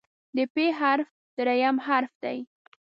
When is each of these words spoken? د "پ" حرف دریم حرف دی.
د 0.35 0.37
"پ" 0.53 0.55
حرف 0.79 1.09
دریم 1.37 1.75
حرف 1.85 2.11
دی. 2.23 2.37